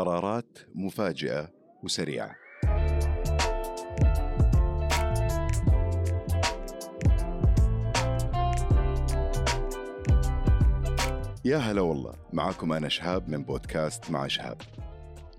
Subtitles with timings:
[0.00, 1.48] قرارات مفاجئة
[1.82, 2.36] وسريعة.
[11.44, 14.56] يا هلا والله معكم أنا شهاب من بودكاست مع شهاب.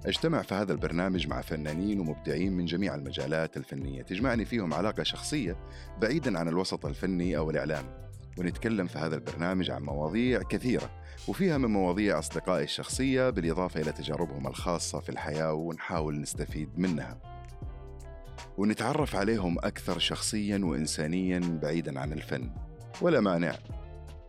[0.05, 5.57] أجتمع في هذا البرنامج مع فنانين ومبدعين من جميع المجالات الفنية تجمعني فيهم علاقة شخصية
[6.02, 8.11] بعيدا عن الوسط الفني أو الإعلامي.
[8.38, 10.89] ونتكلم في هذا البرنامج عن مواضيع كثيرة
[11.27, 17.18] وفيها من مواضيع أصدقائي الشخصية بالإضافة إلى تجاربهم الخاصة في الحياة ونحاول نستفيد منها
[18.57, 22.51] ونتعرف عليهم أكثر شخصيا وإنسانيا بعيدا عن الفن
[23.01, 23.56] ولا مانع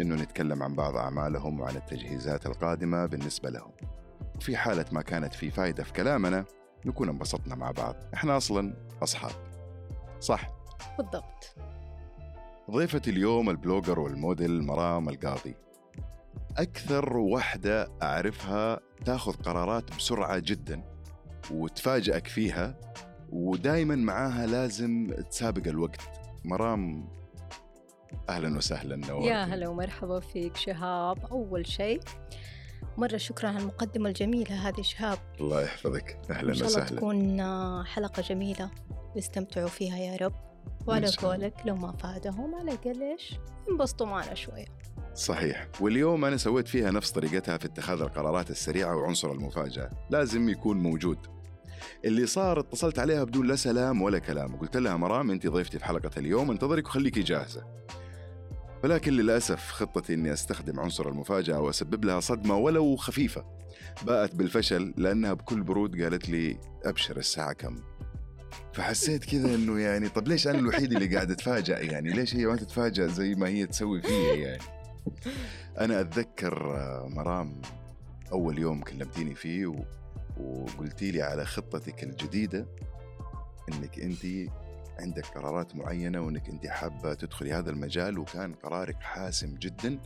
[0.00, 3.72] إنه نتكلم عن بعض أعمالهم وعن التجهيزات القادمة بالنسبة لهم.
[4.36, 6.44] وفي حالة ما كانت في فائده في كلامنا
[6.86, 9.32] نكون انبسطنا مع بعض، إحنا أصلا أصحاب.
[10.20, 10.48] صح؟
[10.98, 11.56] بالضبط.
[12.70, 15.54] ضيفة اليوم البلوجر والموديل مرام القاضي.
[16.56, 20.82] أكثر وحدة أعرفها تأخذ قرارات بسرعة جدا
[21.50, 22.80] وتفاجئك فيها
[23.32, 26.00] ودائما معاها لازم تسابق الوقت.
[26.44, 27.08] مرام
[28.28, 32.00] أهلا وسهلا نورتي يا هلا ومرحبا فيك شهاب أول شيء.
[32.96, 35.18] مرة شكرا على المقدمة الجميلة هذه شهاب.
[35.40, 36.18] الله يحفظك.
[36.30, 37.42] أهلا وسهلا إن شاء الله تكون
[37.86, 38.70] حلقة جميلة.
[39.16, 40.51] يستمتعوا فيها يا رب.
[40.86, 43.34] وعلى قولك لو ما فادهم على الأقل إيش؟
[43.70, 44.66] ينبسطوا معنا شوية.
[45.14, 45.68] صحيح.
[45.80, 49.90] واليوم أنا سويت فيها نفس طريقتها في اتخاذ القرارات السريعة وعنصر المفاجأة.
[50.10, 51.18] لازم يكون موجود.
[52.04, 54.56] اللي صار اتصلت عليها بدون لا سلام ولا كلام.
[54.56, 56.50] قلت لها مرام أنت ضيفتي في حلقة اليوم.
[56.50, 57.64] انتظرك وخليكي جاهزة.
[58.84, 63.44] ولكن للأسف خطتي أني أستخدم عنصر المفاجأة وأسبب لها صدمة ولو خفيفة.
[64.06, 67.76] باءت بالفشل لأنها بكل برود قالت لي أبشر الساعة كم؟
[68.72, 72.56] فحسيت كذا إنه يعني طب ليش أنا الوحيد اللي قاعد أتفاجأ يعني؟ ليش هي ما
[72.56, 74.62] تتفاجأ زي ما هي تسوي فيا يعني؟
[75.80, 77.62] أنا أتذكر آه، مرام
[78.32, 79.84] أول يوم كلمتيني فيه و...
[80.40, 82.66] وقلتي لي على خطتك الجديدة
[83.68, 84.50] إنك انت
[84.98, 89.98] عندك قرارات معينة وإنك انت حابة تدخلي هذا المجال وكان قرارك حاسم جدا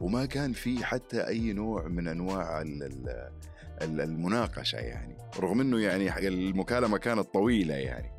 [0.00, 2.62] وما كان في حتى أي نوع من أنواع
[3.82, 5.18] المناقشة يعني.
[5.38, 8.18] رغم إنه يعني المكالمة كانت طويلة يعني.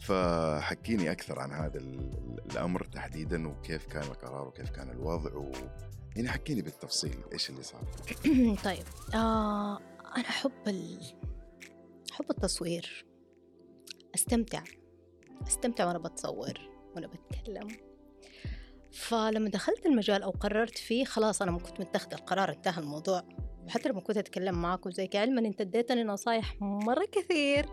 [0.00, 5.52] فحكيني أكثر عن هذا الأمر تحديدا وكيف كان القرار وكيف كان الوضع و...
[6.16, 7.82] يعني حكيني بالتفصيل إيش اللي صار.
[8.64, 8.84] طيب.
[9.14, 9.78] آه
[10.16, 10.98] أنا أحب ال...
[12.12, 13.04] أحب التصوير.
[14.14, 14.62] أستمتع.
[15.46, 16.58] أستمتع وأنا بتصور
[16.94, 17.68] وأنا بتكلم.
[18.92, 23.22] فلما دخلت المجال أو قررت فيه خلاص أنا ما كنت متخذ القرار انتهى الموضوع.
[23.68, 27.66] وحتى لما كنت أتكلم معاكم زي علما أنت اديتني نصايح مرة كثير.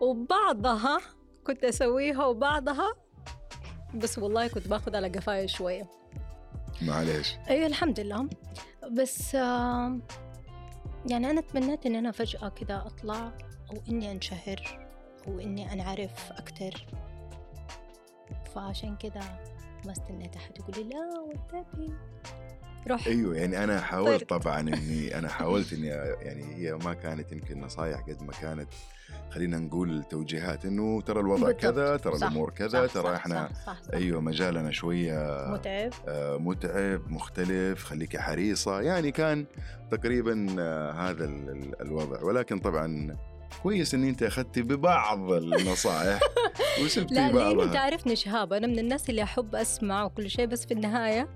[0.00, 0.98] وبعضها
[1.46, 2.94] كنت أسويها وبعضها
[3.94, 5.90] بس والله كنت باخذ على قفايا شوية.
[6.82, 8.28] معلش أيوه الحمد لله.
[8.90, 13.32] بس يعني أنا تمنيت إن أنا فجأة كده أطلع
[13.70, 14.88] أو إني أنشهر
[15.26, 16.86] وإني أنعرف أكتر.
[18.54, 19.20] فعشان كده
[19.86, 21.94] ما استنيت أحد يقول لي لا والنبي
[22.88, 23.06] روح.
[23.06, 28.00] أيوه يعني أنا حاولت طبعا إني أنا حاولت إني يعني هي ما كانت يمكن نصايح
[28.00, 28.68] قد ما كانت
[29.30, 31.60] خلينا نقول توجيهات إنه ترى الوضع بالضبط.
[31.60, 33.94] كذا ترى الأمور كذا صح ترى صح إحنا صح صح صح.
[33.94, 35.90] أيوه مجالنا شوية متعب.
[36.08, 39.44] آه متعب مختلف خليكي حريصة يعني كان
[39.90, 41.24] تقريبا آه هذا
[41.80, 42.22] الوضع.
[42.22, 43.16] ولكن طبعا
[43.62, 46.20] كويس ان أنت اخذتي ببعض النصائح
[46.84, 47.64] وسبتي لا بعضها.
[47.66, 48.52] لا تعرفني شهاب.
[48.52, 51.28] أنا من الناس اللي أحب أسمع وكل شيء بس في النهاية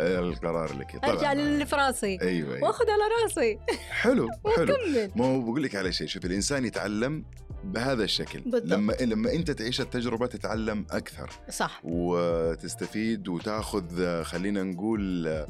[0.00, 0.96] القرار لك.
[1.02, 1.10] طبعا.
[1.14, 2.64] ارجع للي في راسي أيوه, أيوة.
[2.68, 3.58] واخذ على راسي.
[3.90, 4.74] حلو حلو.
[5.16, 7.24] ما هو بقول لك على شيء شوف الإنسان يتعلم
[7.64, 8.40] بهذا الشكل.
[8.40, 8.72] بالضبط.
[8.72, 11.30] لما لما أنت تعيش التجربة تتعلم أكثر.
[11.50, 11.80] صح.
[11.84, 15.46] وتستفيد وتاخذ خلينا نقول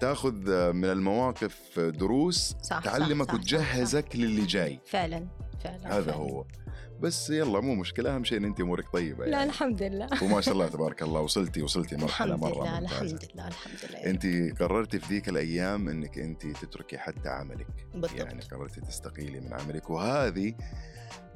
[0.00, 0.32] تاخذ
[0.72, 4.16] من المواقف دروس صح تعلمك صح وتجهزك صح.
[4.16, 4.80] للي جاي.
[4.86, 5.26] فعلا.
[5.64, 6.16] فعلا هذا فعلا.
[6.16, 6.44] هو.
[7.00, 9.36] بس يلا مو مشكلة أهم شيء إن انت أمورك طيبة يعني.
[9.36, 10.08] لا الحمد لله.
[10.24, 14.04] وما شاء الله تبارك الله وصلتي وصلتي مرحلة الحمد مرة لله الحمد لله الحمد لله.
[14.10, 14.26] انت
[14.62, 17.66] قررتي في ذيك الأيام إنك انت تتركي حتى عملك.
[17.94, 18.20] بالضبط.
[18.20, 19.90] يعني قررتي تستقيلي من عملك.
[19.90, 20.54] وهذه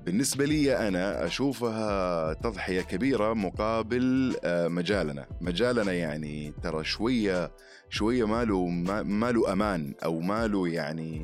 [0.06, 5.26] بالنسبة لي أنا أشوفها تضحية كبيرة مقابل آه، مجالنا.
[5.40, 7.50] مجالنا يعني ترى شوية
[7.90, 8.66] شوية ماله
[9.02, 11.22] ماله أمان أو ماله يعني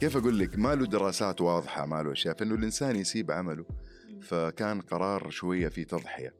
[0.00, 3.64] كيف أقول لك؟ ما له دراسات واضحة ما له أشياء فإنه الإنسان يسيب عمله.
[4.22, 6.34] فكان قرار شوية في تضحية.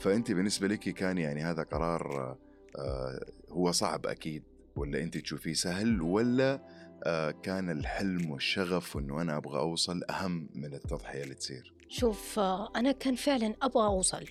[0.00, 2.36] فأنت بالنسبة لك كان يعني هذا قرار
[2.78, 4.42] آه هو صعب أكيد
[4.76, 6.62] ولا أنت تشوفيه سهل ولا
[7.04, 12.68] آه كان الحلم والشغف إنه أنا أبغى أوصل أهم من التضحية اللي تصير؟ شوف آه
[12.76, 14.24] أنا كان فعلا أبغى أوصل.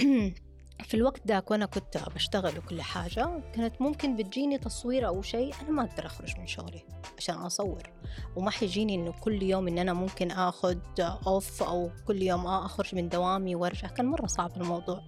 [0.84, 5.70] في الوقت ذاك وأنا كنت بشتغل وكل حاجة كانت ممكن بتجيني تصوير أو شيء أنا
[5.70, 6.82] ما أقدر أخرج من شغلي
[7.18, 7.90] عشان أصور.
[8.36, 13.08] وما حيجيني إنه كل يوم إن أنا ممكن آخذ اوف أو كل يوم أخرج من
[13.08, 13.88] دوامي وأرجع.
[13.88, 15.02] كان مرة صعب الموضوع.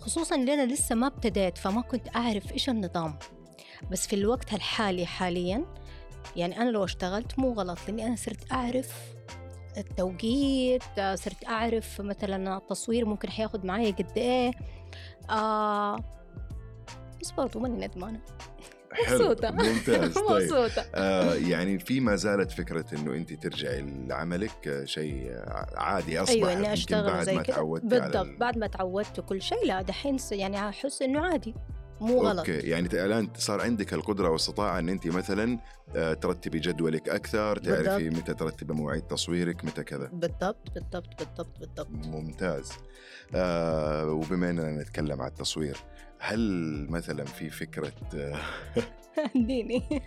[0.00, 3.18] خصوصا إن أنا لسه ما ابتديت فما كنت أعرف إيش النظام.
[3.90, 5.64] بس في الوقت الحالي حاليا
[6.36, 9.17] يعني أنا لو اشتغلت مو غلط لأني أنا صرت أعرف
[9.76, 10.82] التوقيت
[11.14, 14.50] صرت أعرف مثلا التصوير ممكن حياخد معايا قد إيه.
[15.30, 15.96] آه
[17.22, 18.20] بس برضو ماني ندمانة.
[19.12, 19.50] مبسوطة.
[19.50, 20.14] ممتاز.
[20.18, 20.84] طيب مبسوطة.
[20.94, 25.32] آه يعني في ما زالت فكرة إنه انت ترجعي لعملك آه، شيء
[25.76, 29.18] عادي اصبح أيوة إني يمكن أشتغل بعد زي ما على بالضبط ال- بعد ما تعودت
[29.18, 31.54] وكل شيء لا دحين يعني أحس إنه عادي.
[32.00, 32.38] مو غلط.
[32.38, 35.58] أوكي يعني الآن صار عندك القدرة والاستطاعه أن أنت مثلا
[35.96, 40.10] آه، ترتبي جدولك أكثر تعرفي متى ترتبي مواعيد تصويرك متى كذا.
[40.12, 41.88] بالضبط بالضبط بالضبط بالضبط.
[42.06, 42.72] ممتاز.
[43.34, 45.76] آه وبما أننا نتكلم عن التصوير
[46.18, 46.40] هل
[46.90, 48.40] مثلا في فكرة آه،
[49.36, 50.02] اديني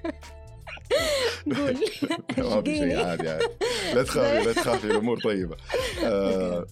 [1.55, 1.77] قول.
[2.37, 3.05] ما في شيء.
[3.05, 3.45] عادي عادي.
[3.93, 5.57] لا تخافي لا تخافي الأمور طيبة.
[6.05, 6.65] آه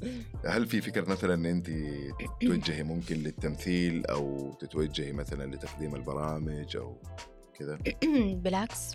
[0.45, 1.69] هل في فكرة مثلا إن انت
[2.41, 6.97] تتوجهي ممكن للتمثيل أو تتوجهي مثلا لتقديم البرامج أو
[7.59, 7.77] كذا؟
[8.43, 8.91] بالعكس.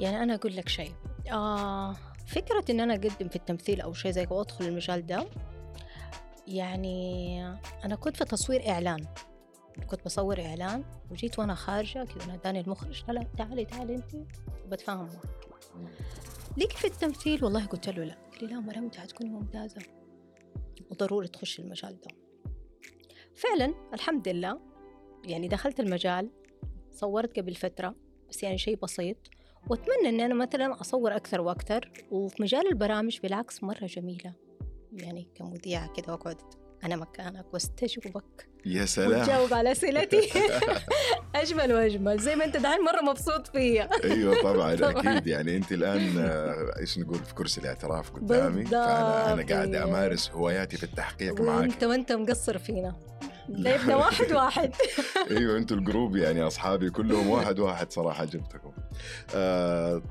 [0.00, 0.92] يعني أنا أقول لك شيء.
[1.32, 1.96] آه
[2.26, 5.26] فكرة إن أنا أقدم في التمثيل أو شيء زي كده وأدخل المجال ده
[6.46, 7.42] يعني
[7.84, 9.06] أنا كنت في تصوير إعلان.
[9.86, 14.16] كنت بصور إعلان وجيت وأنا خارجة كذا ناداني المخرج لا تعالي تعالي أنت.
[14.68, 15.42] بتفاهم معك
[16.56, 18.14] ليك في التمثيل والله قلت له لا.
[18.14, 19.82] قال لي لا مريم حتكوني ممتازة.
[20.90, 22.10] وضروري تخش المجال ده.
[23.34, 24.60] فعلا الحمد لله
[25.24, 26.30] يعني دخلت المجال
[26.90, 27.94] صورت قبل فترة
[28.28, 29.16] بس يعني شيء بسيط.
[29.70, 31.92] وأتمنى إني أنا مثلا أصور أكثر وأكثر.
[32.10, 34.34] وفي مجال البرامج بالعكس مرة جميلة.
[34.92, 36.42] يعني كمذيعة كده وأقعد
[36.84, 39.20] أنا مكانك واستجوبك يا سلام.
[39.20, 40.28] وتجاوب على أسئلتي.
[41.34, 45.16] أجمل وأجمل زي ما أنت دحين مرة مبسوط فيا أيوه طبعا طبعاً.
[45.18, 45.26] أكيد.
[45.26, 49.88] يعني أنت الآن آه، إيش نقول في كرسي الاعتراف قدامي؟ فأنا أنا بالضبط، قاعد أيوه.
[49.88, 51.60] أمارس هواياتي في التحقيق معاك.
[51.60, 52.96] وأنت وأنت مقصر فينا.
[53.48, 54.72] جايبنا واحد واحد.
[55.30, 58.72] أيوه أنتوا الجروب يعني أصحابي كلهم واحد واحد صراحة جبتكم.
[59.34, 60.02] آه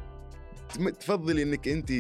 [1.00, 1.92] تفضلي إنك أنت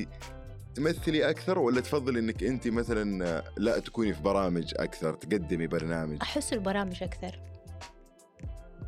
[0.75, 6.17] تمثلي أكثر ولا تفضلي إنك أنت مثلا آه، لا تكوني في برامج أكثر تقدمي برنامج؟
[6.21, 7.39] أحس البرامج أكثر.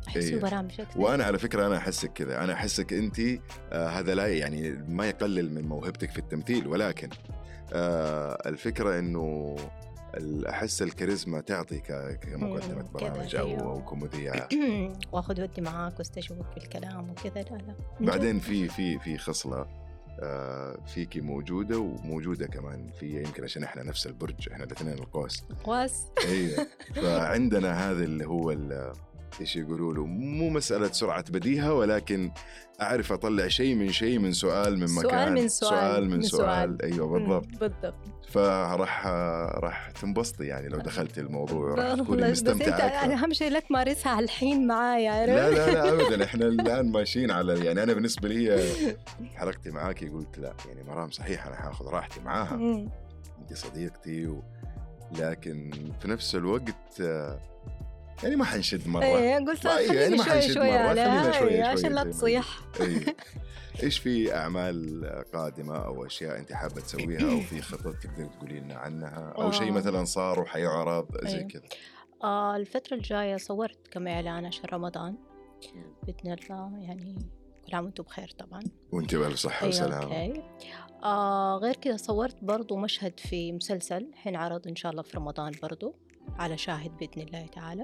[0.08, 0.34] أحس إيه.
[0.34, 1.00] البرامج أكثر.
[1.00, 3.20] وأنا على فكرة أنا أحسك كذا أنا أحسك أنت
[3.72, 7.08] آه هذا لا يعني ما يقلل من موهبتك في التمثيل ولكن
[7.72, 9.56] آه الفكرة إنه
[10.48, 13.62] أحس الكاريزما تعطي كمقدمة برامج أو أيوه.
[13.62, 14.48] أو كمذيعه
[15.12, 17.74] وأخذ ودي معاك وأستشوفك في الكلام وكذا لا لا.
[18.00, 19.83] بعدين في في في خصلة.
[20.86, 25.44] فيكي موجودة وموجودة كمان في يمكن عشان إحنا نفس البرج إحنا الاثنين القوس.
[25.66, 26.66] واس أيوه
[27.02, 28.50] فعندنا هذا اللي هو
[29.40, 32.30] إيش يقولوا له؟ مو مسألة سرعة بديهة ولكن
[32.82, 35.32] أعرف أطلع شيء من شيء من سؤال من سؤال مكان.
[35.34, 36.40] من سؤال، سؤال من من سؤال,
[36.78, 36.82] سؤال.
[36.82, 37.46] أيوه بالضبط.
[37.60, 37.94] بالضبط.
[38.28, 39.06] فراح
[39.56, 43.12] راح تنبسطي يعني لو دخلتي الموضوع راح تكوني والله بس أنت مستمتعة أكثر.
[43.12, 46.24] أهم شيء لا تمارسها الحين معايا لا عرفت؟ لا لا ابدا.
[46.24, 48.68] إحنا الآن ماشيين على يعني أنا بالنسبة لي
[49.34, 52.54] حلقتي معاكي قلت لا يعني مرام صحيح أنا حاخذ راحتي معاها.
[53.40, 54.42] انت صديقتي و...
[55.18, 55.70] لكن
[56.00, 57.02] في نفس الوقت
[58.22, 59.04] يعني ما حنشد مرة.
[59.04, 62.04] إيه قلت ما- أيوة، يعني ما شوي حنشد شوي خلينا شوية إيه، شوية عشان لا
[62.04, 62.60] تصيح.
[63.82, 68.74] إيش في أعمال قادمة أو أشياء أنت حابة تسويها أو في خطط تقدر تقولي لنا
[68.74, 69.72] عنها؟ أو شيء آه.
[69.72, 71.48] مثلا صار وحيعرض زي أيوة.
[71.48, 71.62] كذا.
[72.24, 75.16] آه الفترة الجاية صورت كم إعلان عشان رمضان.
[76.02, 77.14] بإذن الله يعني
[77.66, 78.62] كل عام وأنتم بخير طبعا.
[78.92, 80.04] وأنت بالف صحه أيوة وسلامة.
[80.04, 80.42] أوكي.
[81.04, 85.52] آه غير كذا صورت برضو مشهد في مسلسل حين عرض إن شاء الله في رمضان
[85.62, 85.94] برضو
[86.38, 87.82] على شاهد بإذن الله تعالى.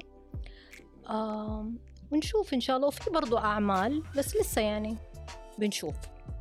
[2.10, 2.88] ونشوف إن شاء الله.
[2.88, 4.96] وفي برضو أعمال بس لسه يعني
[5.58, 5.94] بنشوف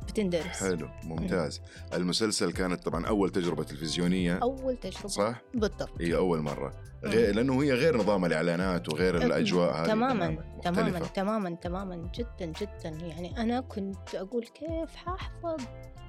[0.08, 0.60] بتندرس.
[0.60, 1.60] حلو ممتاز.
[1.94, 4.38] المسلسل كانت طبعا أول تجربة تلفزيونية.
[4.42, 5.08] أول تجربة.
[5.08, 6.00] صح؟ بالضبط.
[6.00, 6.72] هي أول مرة.
[7.04, 9.86] غير لأنه هي غير نظام الإعلانات وغير الأجواء هذه.
[9.86, 10.98] تماما تماما.
[10.98, 12.88] تماما تماما جدا جدا.
[13.06, 15.60] يعني أنا كنت أقول كيف حاحفظ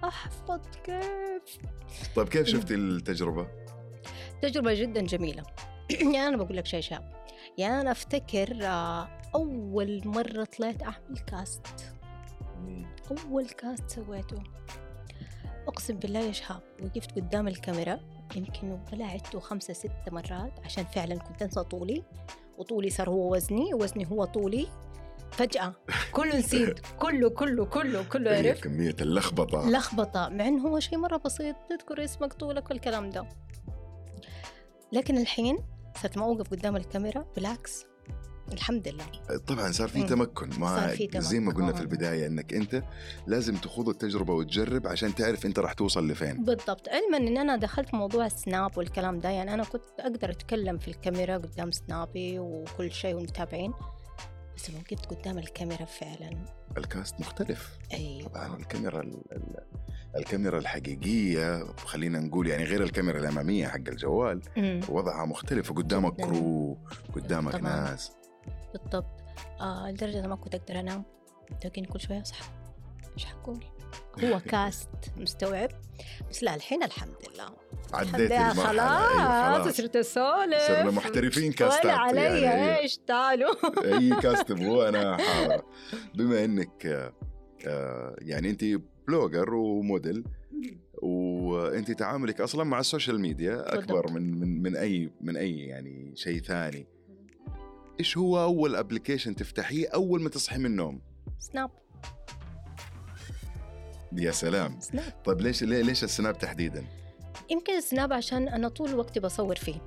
[0.03, 1.57] أحفظ كيف؟
[2.15, 3.47] طيب كيف شفتي التجربة؟
[4.41, 5.43] تجربة جدا جميلة.
[5.91, 7.13] يعني أنا بقول لك شيء شاب.
[7.57, 11.67] يعني أنا أفتكر آه، أول مرة طلعت أعمل كاست
[13.25, 14.43] أول كاست سويته.
[15.67, 17.99] أقسم بالله يا شهاب وقفت قدام الكاميرا
[18.35, 22.03] يمكن ولا عدته خمسة ستة مرات عشان فعلا كنت أنسى طولي
[22.57, 24.67] وطولي صار هو وزني ووزني هو طولي.
[25.31, 25.73] فجأة
[26.11, 29.69] كله نسيت كله كله كله كله عرفت كمية اللخبطة.
[29.69, 33.25] لخبطة مع إنه هو شيء مرة بسيط تذكر اسمك طولك والكلام ده.
[34.91, 35.57] لكن الحين
[36.01, 37.85] صرت ما اوقف قدام الكاميرا؟ بالعكس
[38.53, 39.37] الحمد لله.
[39.47, 40.03] طبعا صار في.
[40.03, 40.49] تمكن.
[40.59, 41.53] ما صار في زي ما.
[41.53, 41.81] قلنا في.
[41.81, 42.83] البداية إنك أنت
[43.27, 46.43] لازم تخوض التجربة وتجرب عشان تعرف أنت راح توصل لفين.
[46.43, 46.89] بالضبط.
[46.89, 51.37] علما إن أنا دخلت موضوع السناب والكلام ده يعني أنا كنت أقدر أتكلم في الكاميرا
[51.37, 53.73] قدام سنابي وكل شيء والمتابعين
[54.57, 56.45] بس لما وقفت قدام الكاميرا فعلا.
[56.77, 57.77] الكاست مختلف.
[57.93, 59.65] اي طبعا الكاميرا ال- ال-
[60.15, 64.41] الكاميرا الحقيقية خلينا نقول يعني غير الكاميرا الأمامية حق الجوال
[64.89, 65.71] وضعها مختلف.
[65.71, 66.25] قدامك جداً.
[66.25, 66.77] كرو
[67.15, 67.61] قدامك طبعاً.
[67.89, 68.11] ناس.
[68.73, 69.21] بالضبط.
[69.61, 71.03] آه لدرجة أنا ما كنت أقدر أنام.
[71.65, 72.45] لكن كل شوية أصحى.
[73.17, 73.63] إيش حقول؟
[74.23, 75.69] هو كاست مستوعب.
[76.29, 77.49] بس لا الحين الحمد لله.
[77.93, 78.51] عديت الحمد لله.
[78.51, 78.81] المرحلة.
[78.81, 79.63] أيوة خلاص.
[79.63, 82.41] خلاص صرت أسولف صرنا محترفين كاستات ولا علي.
[82.41, 82.77] يعني.
[82.79, 83.55] إيش تعالوا؟
[83.97, 85.61] أي cast تبغوه أنا حاضر
[86.15, 87.11] بما إنك
[87.67, 88.65] آه، يعني انت
[89.07, 90.23] blogger وموديل
[91.01, 94.11] وانت تعاملك أصلا مع ال social media أكبر.
[94.11, 96.87] من من من أي من أي يعني شيء ثاني.
[97.99, 101.01] إيش هو أول application تفتحيه أول ما تصحي من النوم؟
[101.39, 101.71] سناب
[104.17, 104.79] يا سلام.
[104.79, 106.85] سناب طيب ليش ليش السناب تحديدا؟
[107.49, 109.81] يمكن السناب عشان أنا طول وقتي بصور فيه.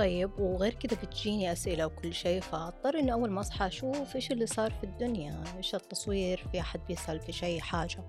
[0.00, 4.46] طيب وغير كده بتجيني أسئلة وكل شيء فأضطر إنه أول ما أصحى أشوف إيش اللي
[4.46, 8.04] صار في الدنيا إيش التصوير في أحد بيسأل في شيء حاجة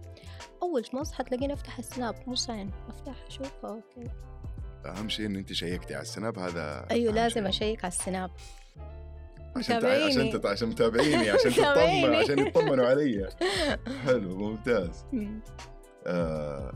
[0.63, 4.12] أول ما أصحى تلاقيني أفتح السناب مو عين أفتح أشوف okay
[4.86, 7.48] أهم شيء إن أنت check تي على السناب هذا أيوة أهم لازم.
[7.48, 8.31] أ check على السناب
[9.55, 12.15] عشان عشان عشان متابعيني عشان تطمن.
[12.15, 13.29] عشان يطمنوا علي
[14.05, 15.41] حلو ممتاز مم.
[16.07, 16.74] آه،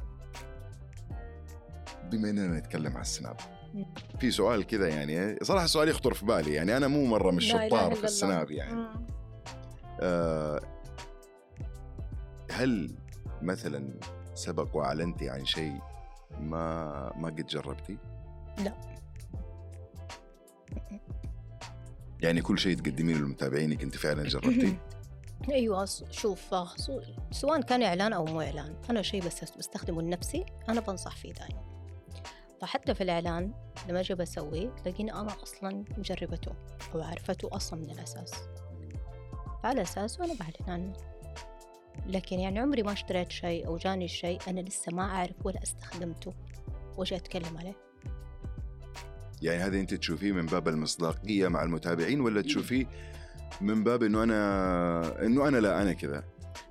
[2.11, 3.54] بما إننا نتكلم على السناب.
[4.19, 7.95] في سؤال كذا يعني صراحة سؤال يخطر في بالي يعني أنا مو مرة مش شطار
[7.95, 8.03] في.
[8.03, 8.85] السناب يعني.
[10.01, 10.61] آه،
[12.51, 12.95] هل
[13.41, 13.99] مثلا
[14.33, 15.79] سبق واعلنتي عن شيء
[16.39, 17.97] ما ما قد جربتي؟
[18.63, 18.73] لا.
[22.19, 24.81] يعني كل شيء تقدميه للمتابعينك أنت فعلا جربتيه؟
[25.51, 27.01] أيوه شوف آه، سو-
[27.31, 31.74] سواء كان إعلان أو مو إعلان أنا شيء بس بستخدمه لنفسي أنا بنصح فيه دائما
[32.65, 33.53] فحتى في الإعلان
[33.89, 36.51] لما أجي بسويه تلاقيني أنا أصلا مجربته
[36.95, 38.33] أو عرفته أصلا من الأساس.
[39.63, 40.93] فعلى اساسه أنا بعلن عنه
[42.07, 46.33] لكن يعني عمري ما اشتريت شيء أو جاني شيء أنا لسه ما أعرف ولا استخدمته.
[46.97, 47.75] واجي أتكلم عليه؟
[49.41, 52.85] يعني هذا أنت تشوفيه من باب المصداقية مع المتابعين ولا تشوفيه
[53.61, 56.23] من باب إنه أنا إنه أنا لا أنا كذا؟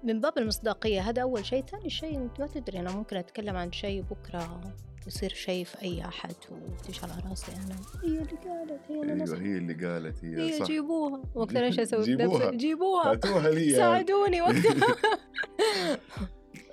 [0.04, 1.64] من باب المصداقية هذا أول شيء.
[1.64, 4.74] ثاني شيء أنت ما تدري أنا ممكن أتكلم عن شيء بكرة.
[5.06, 9.22] يصير شيء في أي أحد وتيجي على راسي أنا هي اللي قالت هي اللي أيوه
[9.22, 9.40] نصحت.
[9.40, 10.66] هي اللي قالت هي, هي صح.
[10.66, 11.22] جيبوها.
[11.34, 12.50] وقتها إيش أسوي؟ في جيبوها.
[12.50, 13.12] جيبوها.
[13.12, 13.76] هاتوها لي يعني.
[13.76, 14.96] ساعدوني وقتها.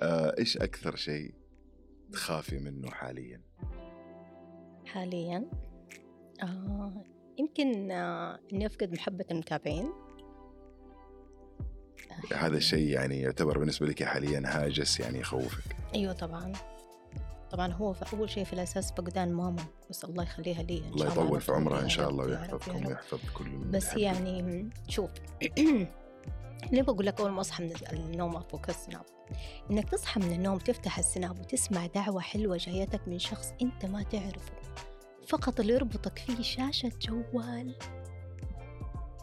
[0.02, 1.34] آه، إيش أكثر شيء
[2.12, 3.42] تخافي منه حاليا؟
[4.86, 5.44] حاليا؟
[6.42, 7.04] آه
[7.38, 9.92] يمكن آه إني أفقد محبة المتابعين.
[12.32, 16.52] آه، هذا الشيء يعني يعتبر بالنسبة لك حاليا هاجس يعني يخوفك أيوه طبعا.
[17.52, 21.06] طبعا هو في أول شيء في الأساس فقدان ماما بس الله يخليها لي إن الله
[21.06, 22.86] يطول في عمرها إن شاء الله ويحفظكم.
[22.86, 23.94] ويحفظ كل بس.
[23.96, 25.10] يعني شوف
[26.72, 29.02] ليه بقول لك أول ما أصحى من النوم افك السناب؟
[29.70, 34.52] إنك تصحى من النوم تفتح السناب وتسمع دعوة حلوة جايتك من شخص أنت ما تعرفه.
[35.28, 37.74] فقط اللي يربطك فيه شاشة جوال.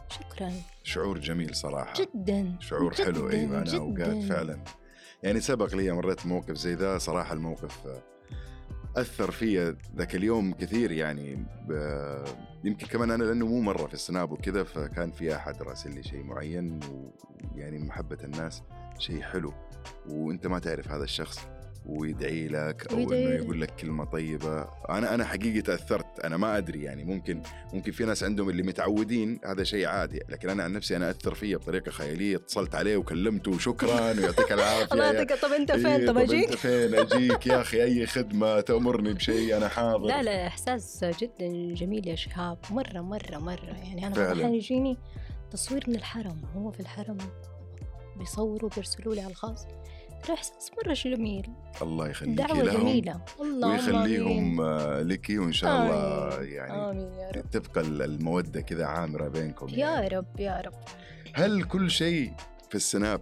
[0.08, 0.52] شكرا.
[0.82, 1.92] شعور جميل صراحة.
[1.94, 2.56] جدا.
[2.60, 4.28] شعور حلو جداً، أيوه أنا أوقات جداً.
[4.28, 4.64] فعلا.
[5.22, 7.78] يعني سبق لي مريت موقف زي ذا صراحة الموقف
[8.96, 11.46] أثر في ذاك اليوم كثير يعني
[12.64, 16.22] يمكن كمان أنا لأنه مو مرة في السناب وكذا فكان في أحد راسل لي شيء
[16.22, 16.80] معين
[17.54, 18.62] ويعني محبة الناس
[18.98, 19.52] شيء حلو
[20.08, 21.38] وأنت ما تعرف هذا الشخص.
[21.86, 23.34] ويدعي لك أو ويدعي انه.
[23.34, 24.68] يقول لك كلمة طيبة.
[24.90, 29.40] أنا أنا حقيقي تاثرت أنا ما أدري يعني ممكن ممكن في ناس عندهم اللي متعودين
[29.44, 30.20] هذا شيء عادي.
[30.28, 32.36] لكن أنا عن نفسي أنا أثر فيا بطريقة خيالية.
[32.36, 34.88] اتصلت عليه وكلمته وشكرا ويعطيك العافية.
[34.92, 35.32] الله يعطيك.
[35.32, 37.84] طب أنت فين؟ إيه، طب أنت أجيك؟ فين؟ أجيك يا أخي.
[37.84, 40.06] أي خدمة تأمرني بشيء؟ أنا حاضر.
[40.06, 42.58] لا لا إحساس جدا جميل يا شهاب.
[42.70, 43.76] مرة مرة مرة.
[43.84, 44.32] يعني أنا.
[44.32, 44.98] أحيانا يجيني
[45.50, 46.42] تصوير من الحرم.
[46.56, 47.18] هو في الحرم
[48.16, 49.66] بيصوروا بيرسلوا لي على الخاص.
[50.22, 51.46] ترى احساس مرة جميل.
[51.82, 53.20] الله يخليك دعوة لهم جميلة.
[53.40, 53.64] آمين.
[53.64, 56.52] ويخليهم آه، لك وإن شاء الله آمين.
[56.52, 57.50] يعني آمين يا رب.
[57.50, 60.08] تبقى المودة كذا عامرة بينكم يا يعني.
[60.08, 60.74] رب يا رب.
[61.34, 62.32] هل كل شيء
[62.68, 63.20] في السناب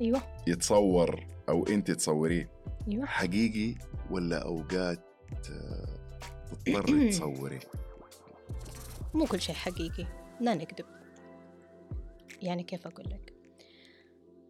[0.00, 0.22] أيوه.
[0.46, 2.50] يتصور أو أنت تصوريه؟
[2.88, 3.06] أيوه.
[3.06, 3.74] حقيقي
[4.10, 5.04] ولا أوقات
[5.50, 5.98] آه،
[6.66, 7.58] تضطر تصوري؟
[9.14, 10.06] مو كل شيء حقيقي.
[10.40, 10.86] لا نكذب.
[12.42, 13.33] يعني كيف أقول لك؟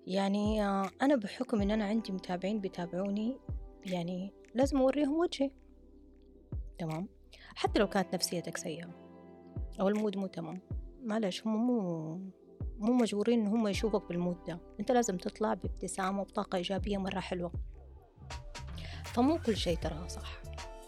[0.06, 3.38] يعني آه، أنا بحكم إن أنا عندي متابعين بيتابعوني
[3.86, 5.50] يعني لازم أوريهم وجهي.
[6.78, 7.08] تمام؟
[7.54, 8.90] حتى لو كانت نفسيتك سيئة
[9.80, 10.60] أو المود مو تمام.
[11.02, 12.14] معلش هم مو
[12.78, 14.60] مو مجبورين إن هم يشوفك بال mood ده.
[14.80, 17.52] أنت لازم تطلع بابتسامة وبطاقة إيجابية مرة حلوة.
[19.04, 20.42] فمو كل شيء ترى صح.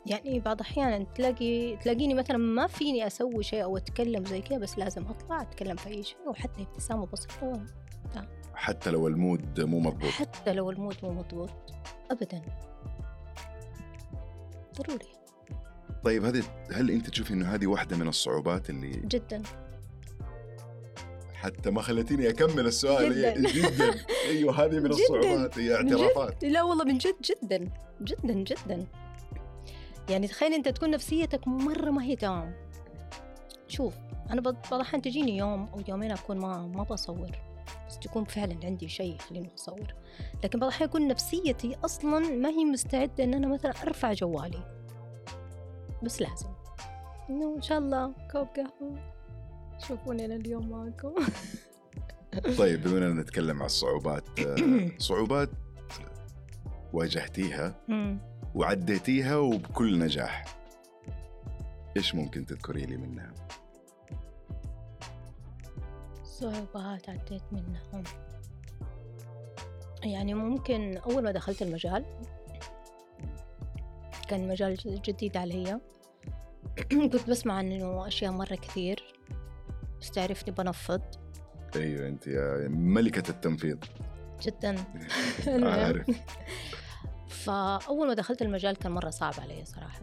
[0.07, 4.79] يعني بعض الأحيان تلاقي تلاقيني مثلا ما فيني أسوي شيء أو أتكلم زي كذا بس
[4.79, 7.67] لازم أطلع أتكلم في أي شيء وحتى ابتسامة بسيطة.
[8.55, 10.11] حتى لو ال mood مو مضبوط.
[10.11, 11.51] حتى لو ال mood مو مضبوط
[12.11, 12.43] أبدا.
[14.79, 15.07] ضروري.
[16.05, 19.43] طيب هذه هل أنت تشوفي إنه هذه واحدة من الصعوبات اللي جدا.
[21.35, 23.15] حتى ما خلتيني أكمل السؤال.
[23.15, 23.51] جداً.
[23.69, 23.95] جدا.
[24.29, 24.87] أيوه هذه من.
[24.87, 26.45] الصعوبات هي اعترافات.
[26.45, 27.71] لا والله من جد جدا.
[28.03, 28.87] جدا جدا.
[30.11, 32.55] يعني تخيل أنت تكون نفسيتك مرة ما هي تمام.
[33.69, 33.95] شوف
[34.31, 37.31] أنا بعض الاحيان تجيني يوم أو يومين أكون ما ما بصور.
[37.89, 39.95] بس تكون فعلا عندي شيء يخليني اصور
[40.45, 44.77] لكن بعض الأحيان يكون نفسيتي أصلا ما هي مستعدة إن أنا مثلا أرفع جوالي.
[46.03, 46.49] بس لازم.
[47.31, 49.13] إنه إن شاء الله كوب قهوة.
[49.89, 51.15] شوفوني أنا اليوم معكم
[52.59, 55.51] طيب بما إننا نتكلم عن الصعوبات آه، صعوبات
[56.93, 57.75] واجهتيها.
[58.55, 60.45] وعديتيها وبكل نجاح
[61.97, 63.35] إيش ممكن تذكري لي منها؟
[66.41, 68.05] صعوبات عديت منهم.
[70.05, 72.05] يعني ممكن أول ما دخلت المجال
[74.29, 75.81] كان مجال جديد علي.
[77.13, 79.15] كنت بسمع عنه أشياء مرة كثير.
[80.01, 81.03] بس تعرفني بنفض.
[81.77, 83.77] أيوه أنت يا ملكة التنفيذ.
[84.43, 84.77] جدا.
[85.73, 86.07] عارف.
[87.45, 90.01] فأول ما دخلت المجال كان مرة صعب علي صراحة.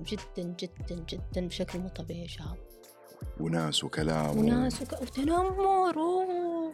[0.00, 2.56] جدا جدا جدا بشكل مو طبيعي شاب.
[3.40, 5.02] وناس وكلام و- وناس وك...
[5.02, 5.96] وتنمر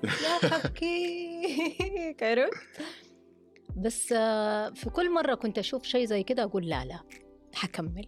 [0.03, 2.55] لا حكيك عرفت؟
[3.77, 7.01] بس آه، في كل مرة كنت أشوف شيء زي كده أقول لا لا
[7.55, 8.07] حكمل.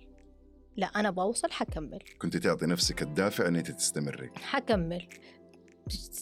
[0.77, 1.99] لا أنا بوصل حكمل.
[2.19, 4.31] كنت تعطي نفسك الدافع ان انت تستمري.
[4.37, 5.09] حكمل.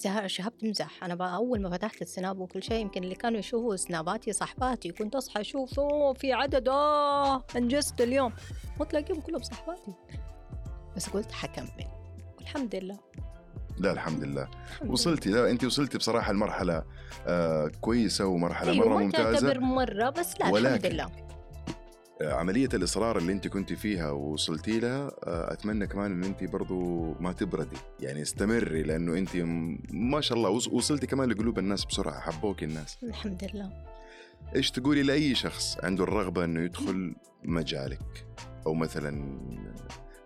[0.02, 3.76] شه- شهاب تمزح أنا بقى أول ما فتحت السناب وكل شيء يمكن اللي كانوا يشوفوا
[3.76, 8.32] سناباتي صاحباتي كنت أصحى أشوف أوه في عدد آه أنجزت اليوم.
[8.80, 9.94] وتلاقيهم كلهم صاحباتي
[10.96, 11.84] بس قلت حكمل.
[12.46, 12.98] والحمد لله.
[13.78, 14.42] لا الحمد لله.
[14.42, 14.92] الحمد لله.
[14.92, 16.82] وصلتي لا انت وصلتي بصراحة لمرحلة
[17.26, 19.32] آه كويسة ومرحلة أيوة مرة ممتازة.
[19.32, 21.06] تعتبر مرة بس لا الحمد لله.
[22.22, 27.04] آه، عملية الإصرار اللي انت كنت فيها ووصلتي لها آه أتمنى كمان إن انت برضو
[27.20, 27.76] ما تبردي.
[28.00, 32.20] يعني استمري لأنه انت م- ما شاء الله وص- وصلتي كمان لقلوب الناس بسرعة.
[32.20, 32.98] حبوك الناس.
[33.02, 33.70] الحمد لله.
[34.56, 38.26] إيش تقولي لأي شخص عنده الرغبة إنه يدخل مجالك؟
[38.66, 39.38] أو مثلا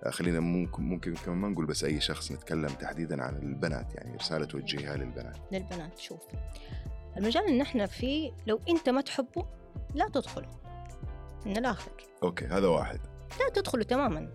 [0.08, 4.44] خلينا ممكن ممكن كمان ما نقول بس أي شخص نتكلم تحديدا عن البنات يعني رسالة
[4.44, 5.36] توجهيها للبنات.
[5.52, 6.22] للبنات شوف.
[7.16, 9.46] المجال اللي نحن فيه لو أنت ما تحبه
[9.94, 10.48] لا تدخله.
[11.46, 11.92] من الآخر.
[12.22, 13.00] أوكي هذا واحد.
[13.40, 14.30] لا تدخله تماما.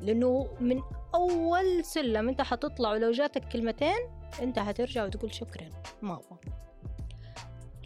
[0.00, 0.82] لأنه من
[1.14, 3.98] أول سلم أنت حتطلع ولو جاتك كلمتين
[4.42, 5.68] أنت حترجع وتقول شكرا.
[6.02, 6.38] ما أبغى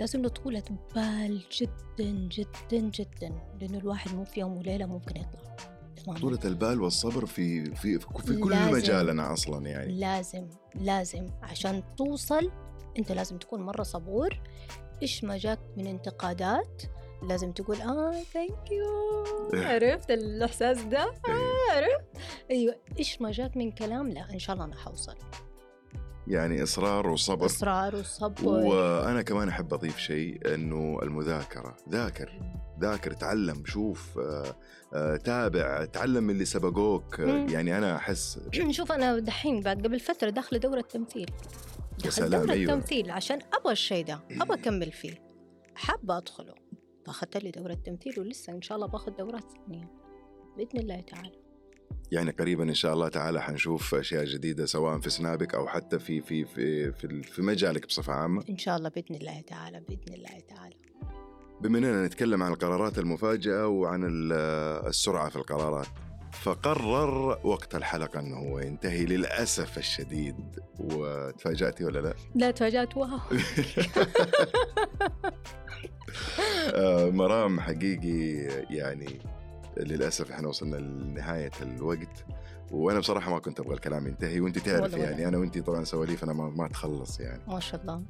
[0.01, 0.63] لازم له طولة
[0.95, 3.33] بال جدا جدا جدا.
[3.61, 5.57] لأنه الواحد مو في يوم وليلة ممكن يطلع.
[6.15, 8.73] طولة البال والصبر في في في كل لازم.
[8.73, 10.01] مجالنا أصلا يعني.
[10.01, 11.27] لازم لازم.
[11.43, 12.51] عشان توصل
[12.99, 14.41] أنت لازم تكون مرة صبور.
[15.03, 16.83] إيش ما جاك من انتقادات؟
[17.23, 19.25] لازم تقول آه thank you
[19.63, 21.35] عرفت الإحساس ده؟ إيه.
[21.35, 22.07] آه عرفت.
[22.51, 22.77] أيوه.
[22.99, 25.15] إيش ما جاك من كلام؟ لا إن شاء الله أنا حوصل.
[26.29, 27.47] يعني إصرار وصبر.
[27.47, 28.49] إصرار وصبر.
[28.49, 32.41] وأنا كمان أحب أضيف شيء إنه المذاكرة ذاكر
[32.81, 34.57] ذاكر تعلم شوف آه،
[34.95, 37.19] آه، تابع تعلم من اللي سبقوك.
[37.19, 41.31] يعني أنا أحس شوف أنا دحين بعد قبل فترة داخله دورة تمثيل.
[42.05, 42.75] دخلت دورة أيوه.
[42.75, 45.15] تمثيل عشان أبغى الشيء ده أبغى أكمل فيه.
[45.75, 46.55] حابة أدخله.
[47.07, 49.91] فاخذت لي دوره تمثيل ولسه إن شاء الله باخذ دورات ثانية.
[50.57, 51.48] بإذن الله تعالى.
[52.13, 56.21] يعني قريبا إن شاء الله تعالى حنشوف أشياء جديدة سواء في سنابك أو حتى في
[56.21, 58.45] في في في, في مجالك بصفة عامة.
[58.51, 60.75] إن شاء الله بإذن الله تعالى بإذن الله تعالى.
[61.61, 64.33] بما إننا نتكلم عن القرارات المفاجئة وعن ال-
[64.89, 65.87] السرعة في القرارات
[66.33, 70.37] فقرر وقت الحلقة إنه هو ينتهي للأسف الشديد.
[70.81, 72.97] وتفاجأتي ولا لا؟ لا تفاجأت.
[72.97, 73.09] واو.
[76.75, 78.35] آه، مرام حقيقي
[78.77, 79.19] يعني
[79.79, 82.25] للأسف إحنا وصلنا لنهاية الوقت
[82.71, 85.05] وأنا بصراحة ما كنت أبغى الكلام ينتهي وأنت تعرف ولا.
[85.05, 87.43] يعني أنا وأنت طبعا سواليفنا ما, ما تخلص يعني.
[87.49, 88.03] ما شاء الله.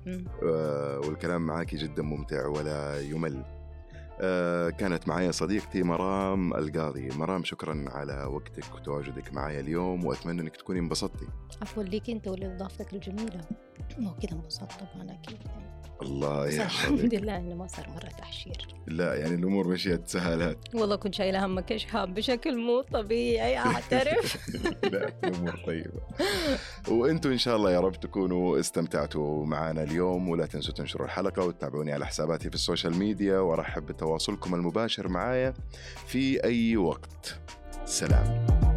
[0.43, 3.45] آه، والكلام معاكي جدا ممتع ولا يمل.
[4.21, 7.09] آه، كانت معي صديقتي مرام القاضي.
[7.09, 11.27] مرام شكرا على وقتك وتواجدك معي اليوم وأتمنى أنك تكوني انبسطتي.
[11.63, 13.41] عفوا ليك أنت ولاضافتك الجميلة.
[13.99, 15.69] مو كذا انبسطت؟ طبعا أكيد يعني.
[16.03, 18.67] الله بس الحمد لله إنه ما صار مرة تحشير.
[18.87, 24.49] لا يعني الأمور مشيت سهالات والله كنت شايلة همك يا شهاب بشكل مو طبيعي أعترف.
[24.93, 26.01] لا الأمور طيبة.
[26.89, 31.93] وأنتم إن شاء الله يا رب تكونوا استمتعتوا معنا اليوم ولا تنسوا تنشروا الحلقة وتتابعوني
[31.93, 35.55] على حساباتي في ال social media وأرحب بتواصلكم المباشر معايا
[36.07, 37.41] في أي وقت.
[37.85, 38.68] سلام.